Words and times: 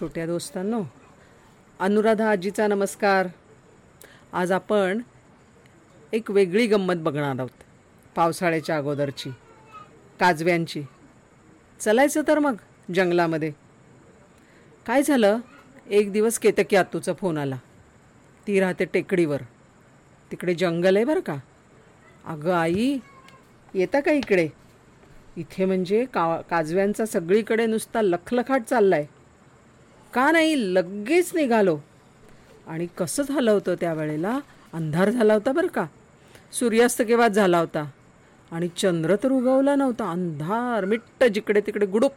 छोट्या 0.00 0.26
दोस्तांनो. 0.26 0.84
अनुराधा 1.80 2.30
आजीचा 2.30 2.66
नमस्कार. 2.66 3.28
आज 4.32 4.52
आपण 4.52 5.02
एक 6.12 6.30
वेगळी 6.30 6.66
गंमत 6.66 6.94
बघणार 6.96 7.34
आहोत 7.38 7.62
पावसाळ्याच्या 8.16 8.76
अगोदरची 8.76 9.30
काजव्यांची. 10.20 10.82
चलायचं 11.80 12.22
तर 12.28 12.38
मग 12.38 12.54
जंगलामध्ये. 12.94 13.52
काय 14.86 15.02
झालं? 15.02 15.38
एक 15.86 16.12
दिवस 16.12 16.38
केतकी 16.38 16.76
आतूचा 16.76 17.12
फोन 17.12 17.38
आला. 17.38 17.56
ती 18.46 18.60
राहते 18.60 18.84
टेकडीवर. 18.84 19.40
तिकडे 20.30 20.54
जंगल 20.54 20.96
आहे 20.96 21.04
बरं 21.04 21.20
का. 21.20 21.36
अगं 22.24 22.54
आई 22.54 22.98
येता 23.74 24.00
का 24.00 24.12
इकडे? 24.12 24.48
इथे 25.36 25.64
म्हणजे 25.64 26.04
का 26.04 26.40
काजव्यांचा 26.50 27.06
सगळीकडे 27.06 27.66
नुसता 27.66 28.02
लखलखाट 28.02 28.62
चाललाय. 28.62 29.06
का 30.16 30.30
नाही 30.30 30.74
लगेच 30.74 31.34
निघालो. 31.34 31.78
आणि 32.66 32.86
कसं 32.98 33.22
झालं 33.22 33.50
होतं 33.50 33.74
त्यावेळेला 33.80 34.38
अंधार 34.72 35.10
झाला 35.10 35.34
होता 35.34 35.52
बरं 35.52 35.66
का. 35.66 35.86
सूर्यास्त 36.52 37.02
केव्हा 37.02 37.28
झाला 37.28 37.58
होता. 37.58 37.90
आणि 38.50 38.68
चंद्र 38.76 39.16
तर 39.22 39.30
उगवला 39.30 39.74
नव्हता. 39.74 40.10
अंधार 40.10 40.84
मिट्ट 40.84 41.24
जिकडे 41.24 41.60
तिकडे 41.60 41.86
गुडूप. 41.86 42.12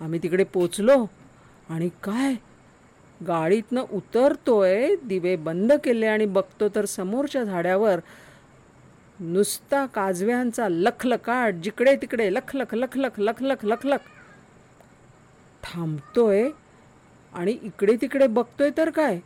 आम्ही 0.00 0.22
तिकडे 0.22 0.44
पोचलो 0.44 1.06
आणि 1.70 1.88
काय? 1.88 2.34
गाडीतनं 3.28 3.84
उतरतोय 3.92 4.94
दिवे 5.02 5.36
बंद 5.36 5.72
केले 5.84 6.06
आणि 6.06 6.26
बघतो 6.26 6.68
तर 6.68 6.84
समोरच्या 6.84 7.44
झाड्यावर 7.44 8.00
नुसता 9.20 9.86
काजव्यांचा 9.86 10.68
लखलकाट 10.68 11.54
जिकडे 11.54 11.96
तिकडे 11.96 12.34
लखलख 12.34 12.74
लखलख 12.74 13.20
लखलख 13.20 13.64
लखलख 13.64 14.08
थांबतोय 15.62 16.50
आणि 17.34 17.58
इकडे 17.62 17.96
तिकडे 18.00 18.26
बघतोय 18.26 18.70
तर 18.76 18.90
काय? 18.90 19.18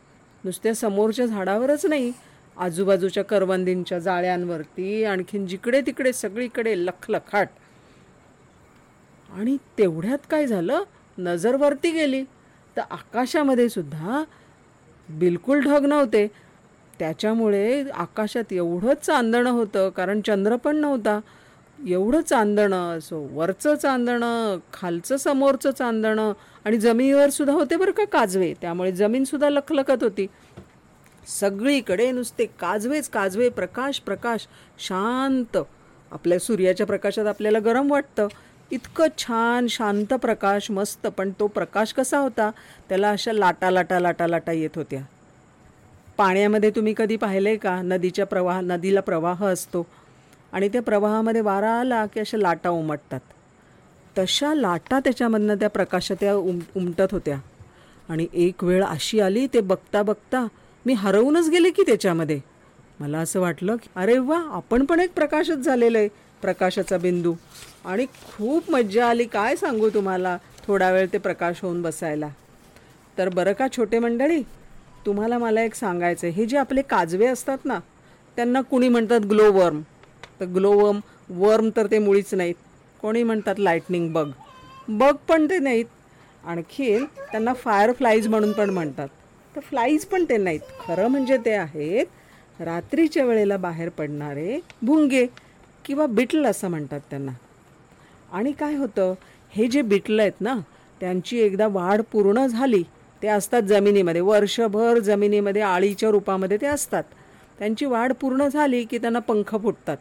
नुसत्या 0.43 0.75
समोरच्या 0.75 1.25
झाडावरच 1.25 1.85
नाही 1.85 2.11
आजूबाजूच्या 2.57 3.23
करवंदींच्या 3.23 3.99
जाळ्यांवरती 3.99 5.03
आणखीन 5.03 5.47
जिकडे 5.47 5.81
तिकडे 5.81 6.13
सगळीकडे 6.13 6.85
लखलखाट. 6.85 7.47
आणि 9.29 9.57
तेवढ्यात 9.77 10.17
काय 10.31 10.47
झालं? 10.47 10.83
नजर 11.17 11.55
वरती 11.55 11.91
गेली. 11.91 12.23
तर 12.77 12.81
आकाशामध्ये 12.91 13.69
सुद्धा 13.69 14.23
बिलकुल 15.09 15.61
ढग 15.61 15.85
नव्हते. 15.85 16.27
त्याच्यामुळे 16.99 17.89
आकाशात 17.89 18.53
एवढंच 18.53 18.97
चांदणं 18.97 19.49
होतं 19.49 19.89
कारण 19.89 20.21
चंद्र 20.21 20.55
पण 20.55 20.75
नव्हता. 20.75 21.19
एवढं 21.85 22.21
चांदणं 22.21 22.97
असो 22.97 23.29
वरचं 23.31 23.75
चांदणं 23.75 24.57
खालचं 24.73 25.17
समोरचं 25.17 25.71
चांदणं 25.71 26.33
आणि 26.65 26.77
जमिनीवर 26.77 27.29
सुद्धा 27.29 27.53
होते 27.53 27.75
बरं 27.75 27.91
का 27.91 28.05
काजवे. 28.05 28.53
त्यामुळे 28.61 28.91
जमीनसुद्धा 28.91 29.49
लखलखत 29.49 30.03
होती. 30.03 30.27
सगळीकडे 31.27 32.11
नुसते 32.11 32.45
काजवेच 32.45 33.09
काजवे 33.09 33.49
प्रकाश 33.49 33.99
प्रकाश 33.99 34.47
शांत. 34.79 35.57
आपल्या 36.11 36.39
सूर्याच्या 36.39 36.85
प्रकाशात 36.85 37.25
आपल्याला 37.25 37.59
गरम 37.59 37.91
वाटतं. 37.91 38.27
इतकं 38.71 39.07
छान 39.17 39.67
शांत 39.67 40.13
प्रकाश 40.13 40.71
मस्त. 40.71 41.07
पण 41.07 41.31
तो 41.39 41.47
प्रकाश 41.47 41.93
कसा 41.93 42.17
होता? 42.17 42.51
त्याला 42.89 43.09
अशा 43.09 43.33
लाटा 43.33 43.71
लाटा 43.71 43.99
लाटा 43.99 44.27
लाटा 44.27 44.51
येत 44.51 44.69
होत्या. 44.75 45.01
पाण्यामध्ये 46.17 46.69
तुम्ही 46.69 46.93
कधी 46.97 47.15
पाहिले 47.15 47.55
का? 47.55 47.81
नदीच्या 47.81 48.25
प्रवाह 48.25 48.59
नदीला 48.59 49.01
प्रवाह 49.01 49.45
असतो. 49.45 49.87
आणि 50.53 50.67
त्या 50.67 50.81
प्रवाहामध्ये 50.81 51.41
वारा 51.41 51.71
आला 51.79 52.05
की 52.05 52.19
अशा 52.19 52.37
लाटा 52.37 52.69
उमटतात. 52.69 53.19
तशा 54.17 54.53
लाटा 54.53 54.99
त्याच्यामधनं 54.99 55.55
त्या 55.55 55.69
प्रकाशात 55.69 56.17
त्या 56.19 56.35
उम 56.35 56.59
उमटत 56.75 57.11
होत्या. 57.11 57.37
आणि 58.09 58.27
एक 58.33 58.63
वेळ 58.63 58.83
अशी 58.83 59.19
आली 59.19 59.47
ते 59.47 59.61
बघता 59.61 60.03
बघता 60.03 60.45
मी 60.85 60.93
हरवूनच 60.93 61.49
गेले 61.49 61.69
की 61.69 61.83
त्याच्यामध्ये. 61.83 62.39
मला 62.99 63.19
असं 63.19 63.39
वाटलं 63.39 63.75
की 63.75 63.89
अरे 63.95 64.17
वा 64.17 64.39
आपण 64.51 64.85
पण 64.85 64.99
एक 64.99 65.13
प्रकाशच 65.13 65.57
झालेलं 65.57 65.97
आहे 65.97 66.07
प्रकाशाचा 66.41 66.97
बिंदू. 66.97 67.33
आणि 67.85 68.05
खूप 68.05 68.71
मज्जा 68.71 69.07
आली 69.09 69.25
काय 69.25 69.55
सांगू 69.55 69.89
तुम्हाला 69.89 70.37
थोडा 70.67 70.91
वेळ 70.91 71.07
ते 71.13 71.17
प्रकाश 71.17 71.61
होऊन 71.61 71.81
बसायला. 71.81 72.29
तर 73.17 73.29
बरं 73.29 73.53
का 73.53 73.67
छोटे 73.77 73.99
मंडळी 73.99 74.41
तुम्हाला 75.05 75.37
मला 75.37 75.61
एक 75.61 75.75
सांगायचं 75.75 76.27
आहे 76.27 76.35
हे 76.35 76.45
जे 76.45 76.57
आपले 76.57 76.81
काजवे 76.81 77.25
असतात 77.25 77.65
ना 77.65 77.79
त्यांना 78.35 78.61
कुणी 78.61 78.89
म्हणतात 78.89 79.19
ग्लोवर्म. 79.19 79.81
तर 80.39 80.45
ग्लोवम 80.45 80.99
वर्म 81.29 81.41
वर्म 81.41 81.69
तर 81.77 81.87
ते 81.91 81.99
मुळीच 81.99 82.33
नाहीत. 82.33 82.55
कोणी 83.01 83.23
म्हणतात 83.23 83.59
लाईटनिंग 83.59 84.11
बग 84.13 84.29
बग 84.87 85.15
पण 85.27 85.45
ते 85.49 85.59
नाहीत. 85.59 85.85
आणखीन 86.43 87.05
त्यांना 87.31 87.53
फायर 87.53 87.91
फ्लाईज 87.91 88.27
म्हणून 88.27 88.51
पण 88.51 88.69
म्हणतात. 88.69 89.07
तर 89.55 89.61
फ्लाईज 89.61 90.05
पण 90.05 90.25
ते 90.29 90.37
नाहीत. 90.37 90.59
खरं 90.87 91.07
म्हणजे 91.07 91.37
ते 91.37 91.53
आहेत 91.53 92.61
रात्रीच्या 92.61 93.25
वेळेला 93.25 93.57
बाहेर 93.57 93.89
पडणारे 93.89 94.59
भुंगे 94.81 95.25
किंवा 95.85 96.05
बिटल 96.05 96.45
असं 96.45 96.69
म्हणतात 96.69 96.99
त्यांना. 97.09 97.31
आणि 98.31 98.51
काय 98.51 98.75
होतं? 98.75 99.13
हे 99.53 99.67
जे 99.67 99.81
बिटलं 99.81 100.21
आहेत 100.21 100.41
ना 100.41 100.55
त्यांची 101.01 101.39
एकदा 101.39 101.67
वाढ 101.67 102.01
पूर्ण 102.01 102.45
झाली 102.47 102.83
ते 103.21 103.27
असतात 103.27 103.61
जमिनीमध्ये. 103.61 104.21
वर्षभर 104.21 104.99
जमिनीमध्ये 104.99 105.61
आळीच्या 105.61 106.09
रूपामध्ये 106.09 106.57
ते 106.61 106.65
असतात. 106.65 107.03
त्यांची 107.59 107.85
वाढ 107.85 108.13
पूर्ण 108.13 108.47
झाली 108.47 108.83
की 108.83 108.97
त्यांना 108.97 109.19
पंख 109.19 109.55
फुटतात. 109.55 109.97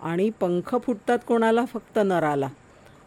आणि 0.00 0.30
पंख 0.30 0.74
फुटतात 0.76 1.18
कोणाला? 1.26 1.64
फक्त 1.64 1.98
नराला. 1.98 2.48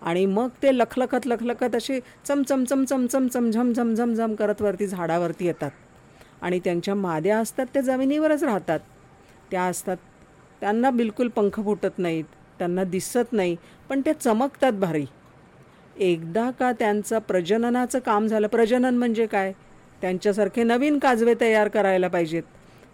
आणि 0.02 0.26
मग 0.26 0.48
ते 0.64 0.78
लखलखत 0.78 1.28
लखलखत 1.28 1.76
असे 1.76 2.00
चमचम 2.26 2.64
चमचम 2.64 3.06
चमचम 3.08 3.50
झम 3.50 3.72
झम 3.74 3.94
झम 3.94 4.14
झम 4.14 4.36
करत 4.36 4.62
वरती 4.62 4.88
झाडावरती 4.88 5.46
येतात. 5.46 5.72
आणि 6.42 6.60
त्यांच्या 6.60 6.96
माद्या 6.96 7.38
असतात 7.40 7.66
त्या 7.74 7.82
जमिनीवरच 7.82 8.44
राहतात. 8.44 8.80
त्या 9.52 9.64
असतात 9.64 9.98
त्यांना 10.62 10.90
बिलकुल 10.90 11.28
पंख 11.28 11.60
फुटत 11.64 12.00
नाहीत 12.00 12.24
त्यांना 12.60 12.84
दिसत 12.84 13.34
नाही 13.34 13.56
पण 13.90 14.02
त्या 14.02 14.20
चमकतात 14.20 14.74
भारी. 14.74 15.06
एकदा 15.96 16.50
का 16.52 16.72
त्यांचं 16.72 17.20
प्रजननाचं 17.20 18.00
काम 18.00 18.28
झालं 18.28 18.48
प्रजनन 18.48 18.98
म्हणजे 18.98 19.26
काय? 19.26 19.52
त्यांच्यासारखे 20.02 20.64
नवीन 20.64 21.00
काजवे 21.00 21.34
तयार 21.42 21.68
करायला 21.68 22.08
पाहिजेत. 22.08 22.44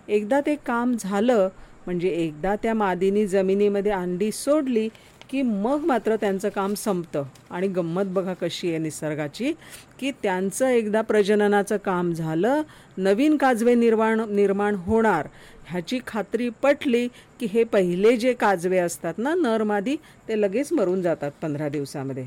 एकदा 0.07 0.39
ते 0.45 0.55
काम 0.55 0.93
झालं 0.99 1.47
म्हणजे 1.87 2.09
एकदा 2.09 2.55
त्या 2.63 2.73
मादीनी 2.73 3.25
जमिनीमध्ये 3.27 3.91
अंडी 3.91 4.31
सोडली 4.31 4.87
की 5.29 5.41
मग 5.41 5.85
मात्र 5.85 6.15
त्यांचं 6.15 6.49
काम 6.49 6.73
संपतं. 6.73 7.23
आणि 7.51 7.67
गंमत 7.67 8.05
बघा 8.13 8.33
कशी 8.41 8.69
आहे 8.69 8.77
निसर्गाची 8.77 9.51
की 9.99 10.11
त्यांचं 10.23 10.67
एकदा 10.67 11.01
प्रजननाचं 11.01 11.77
काम 11.85 12.11
झालं 12.13 12.61
नवीन 12.97 13.37
काजवे 13.37 13.73
निर्माण 13.75 14.21
निर्माण 14.29 14.75
होणार 14.75 15.27
ह्याची 15.69 15.99
खात्री 16.07 16.49
पटली 16.63 17.07
की 17.39 17.45
हे 17.45 17.63
पहिले 17.63 18.15
जे 18.17 18.33
काजवे 18.33 18.77
असतात 18.77 19.13
ना 19.17 19.33
नरमादी 19.35 19.95
ते 20.27 20.39
लगेच 20.41 20.73
मरून 20.73 21.01
जातात 21.01 21.31
पंधरा 21.41 21.69
दिवसामध्ये. 21.69 22.25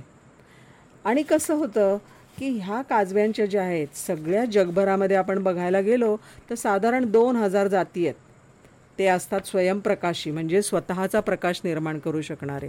आणि 1.04 1.22
कसं 1.22 1.54
होतं 1.54 1.96
की 2.38 2.48
ह्या 2.58 2.80
काजव्यांच्या 2.82 3.46
ज्या 3.46 3.62
आहेत 3.62 3.96
सगळ्या 3.96 4.44
जगभरामध्ये 4.44 5.16
आपण 5.16 5.42
बघायला 5.42 5.80
गेलो 5.80 6.16
तर 6.50 6.54
साधारण 6.54 7.10
दोन 7.10 7.36
हजार 7.36 7.68
जाती 7.68 8.06
आहेत. 8.06 8.29
ते 9.00 9.06
असतात 9.06 9.40
स्वयंप्रकाशी 9.46 10.30
म्हणजे 10.30 10.62
स्वतःचा 10.62 11.20
प्रकाश 11.20 11.60
निर्माण 11.64 11.98
करू 11.98 12.20
शकणारे. 12.20 12.68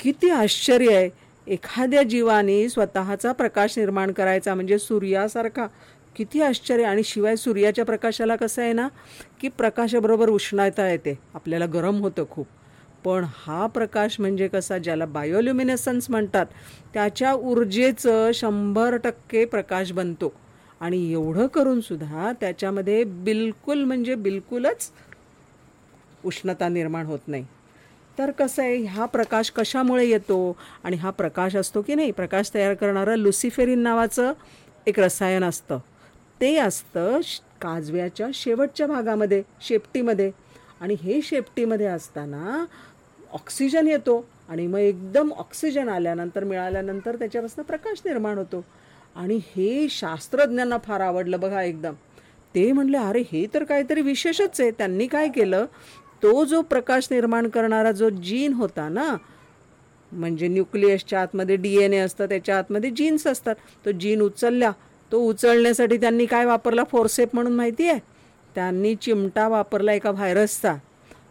किती 0.00 0.30
आश्चर्य 0.30 0.96
आहे. 0.96 1.10
एखाद्या 1.46 2.02
जीवाने 2.02 2.68
स्वतःचा 2.68 3.32
प्रकाश 3.32 3.78
निर्माण 3.78 4.12
करायचा 4.12 4.54
म्हणजे 4.54 4.78
सूर्यासारखा. 4.78 5.66
किती 6.16 6.42
आश्चर्य. 6.42 6.84
आणि 6.84 7.02
शिवाय 7.04 7.36
सूर्याच्या 7.36 7.84
प्रकाशाला 7.84 8.36
कसं 8.36 8.62
आहे 8.62 8.72
ना 8.72 8.88
की 9.40 9.48
प्रकाशाबरोबर 9.48 10.28
उष्णता 10.28 10.90
येते. 10.90 11.18
आपल्याला 11.34 11.66
गरम 11.66 11.96
होतं 11.96 12.24
खूप. 12.30 12.46
पण 13.04 13.24
हा 13.36 13.66
प्रकाश 13.66 14.20
म्हणजे 14.20 14.48
कसा 14.48 14.78
ज्याला 14.78 15.06
बायोल्युमिनेसन्स 15.06 16.10
म्हणतात 16.10 16.46
त्याच्या 16.94 17.34
ऊर्जेचं 17.34 18.30
शंभर 18.34 18.96
टक्के 18.96 19.44
प्रकाश 19.44 19.92
बनतो. 19.92 20.32
आणि 20.80 21.12
एवढं 21.12 21.46
करून 21.46 21.80
सुद्धा 21.80 22.32
त्याच्यामध्ये 22.40 23.04
बिलकुल 23.04 23.84
म्हणजे 23.84 24.14
बिलकुलच 24.14 24.90
उष्णता 26.24 26.68
निर्माण 26.68 27.06
होत 27.06 27.18
नाही. 27.26 27.44
तर 28.18 28.30
कसं 28.30 28.62
आहे 28.62 28.84
हा 28.84 29.06
प्रकाश 29.06 29.50
कशामुळे 29.50 30.06
येतो? 30.06 30.56
आणि 30.84 30.96
हा 30.96 31.10
प्रकाश 31.10 31.56
असतो 31.56 31.82
की 31.82 31.94
नाही? 31.94 32.10
प्रकाश 32.10 32.50
तयार 32.54 32.74
करणारं 32.74 33.14
लुसिफेरिन 33.14 33.78
नावाचं 33.78 34.32
एक 34.86 35.00
रसायन 35.00 35.44
असतं. 35.44 35.78
ते 36.40 36.56
असतं 36.56 37.20
काजव्याच्या 37.60 38.26
शेवटच्या 38.34 38.86
भागामध्ये 38.86 39.42
शेपटीमध्ये. 39.60 40.30
आणि 40.80 40.94
हे 40.94 41.22
शेपटीमध्ये 41.22 41.86
असताना 41.86 42.64
ऑक्सिजन 43.32 43.86
येतो 43.88 44.24
आणि 44.48 44.66
मग 44.66 44.78
एकदम 44.78 45.32
ऑक्सिजन 45.32 45.88
आल्यानंतर 45.88 46.44
मिळाल्यानंतर 46.44 47.16
त्याच्यापासून 47.16 47.64
प्रकाश 47.64 48.02
निर्माण 48.04 48.38
होतो. 48.38 48.64
आणि 49.16 49.40
हे 49.56 49.86
शास्त्रज्ञांना 49.90 50.78
फार 50.84 51.00
आवडलं 51.00 51.40
बघा 51.40 51.62
एकदम. 51.62 51.92
ते 52.54 52.72
म्हणले 52.72 52.96
अरे 52.96 53.22
हे 53.32 53.46
तर 53.54 53.64
काहीतरी 53.64 54.00
विशेषच 54.00 54.60
आहे. 54.60 54.70
त्यांनी 54.70 55.06
काय 55.06 55.28
केलं? 55.28 55.64
तो 56.22 56.44
जो 56.44 56.62
प्रकाश 56.62 57.08
निर्माण 57.10 57.48
करणारा 57.48 57.90
जो 57.92 58.08
जीन 58.10 58.52
होता 58.52 58.88
ना 58.88 59.16
म्हणजे 60.12 60.48
न्यूक्लियसच्या 60.48 61.22
आतमध्ये 61.22 61.56
डी 61.56 61.76
एन 61.82 61.92
ए 61.92 61.98
असतं 61.98 62.26
त्याच्या 62.26 62.58
आतमध्ये 62.58 62.90
जीन्स 62.90 63.26
असतात. 63.26 63.54
तो 63.86 63.90
जीन 63.90 64.20
उचलला. 64.20 64.72
तो 65.12 65.18
उचलण्यासाठी 65.18 65.96
त्यांनी 65.96 66.26
काय 66.26 66.44
वापरला? 66.44 66.84
फोरसेप 66.84 67.28
म्हणून 67.34 67.52
माहिती 67.52 67.88
आहे? 67.88 67.98
त्यांनी 68.54 68.94
चिमटा 68.94 69.48
वापरला 69.48 69.92
एका 69.92 70.10
व्हायरसचा. 70.10 70.74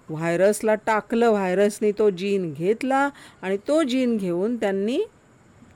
व्हायरसला 0.10 0.76
टाकलं 0.76 1.30
व्हायरसनी 1.30 1.92
तो 1.92 2.10
जीन 2.10 2.54
घेतला 2.54 3.10
आणि 3.42 3.58
तो 3.68 3.84
जीन 3.84 4.18
घेऊन 4.18 4.56
त्यांनी 4.56 5.00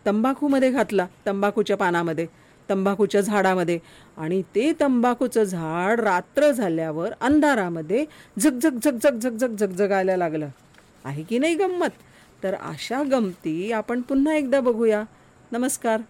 तंबाखूमध्ये 0.07 0.71
घातला 0.71 1.07
तंबाखूच्या 1.25 1.77
पानामध्ये 1.77 2.25
तंबाखूच्या 2.69 3.21
झाडामध्ये. 3.21 3.79
आणि 4.17 4.41
ते 4.55 4.73
तंबाखूचं 4.79 5.43
झाड 5.43 5.99
रात्र 5.99 6.51
झाल्यावर 6.51 7.11
अंधारामध्ये 7.21 8.05
झगझग 8.39 8.77
झगझग 8.83 9.19
झगझग 9.19 9.55
झगझगायला 9.55 10.17
लागलं. 10.17 10.47
आहे 11.05 11.23
की 11.23 11.39
नाही 11.39 11.55
गंमत? 11.55 11.89
तर 12.43 12.53
अशा 12.53 13.03
गमती 13.03 13.71
आपण 13.71 14.01
पुन्हा 14.01 14.33
एकदा 14.33 14.59
बघूया. 14.59 15.03
नमस्कार. 15.51 16.01